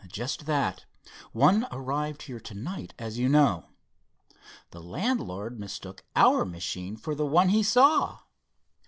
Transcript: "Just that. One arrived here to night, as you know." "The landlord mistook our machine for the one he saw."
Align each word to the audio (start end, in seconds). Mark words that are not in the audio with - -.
"Just 0.07 0.47
that. 0.47 0.85
One 1.31 1.67
arrived 1.71 2.23
here 2.23 2.39
to 2.39 2.55
night, 2.55 2.95
as 2.97 3.19
you 3.19 3.29
know." 3.29 3.69
"The 4.71 4.81
landlord 4.81 5.59
mistook 5.59 6.03
our 6.15 6.43
machine 6.43 6.97
for 6.97 7.13
the 7.13 7.27
one 7.27 7.49
he 7.49 7.61
saw." 7.61 8.17